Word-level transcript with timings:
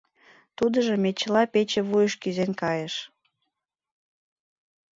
Тудыжо 0.57 0.93
мечыла 1.03 1.43
пече 1.53 1.81
вуйыш 1.89 2.13
кӱзен 2.21 2.51
кайыш. 2.61 2.95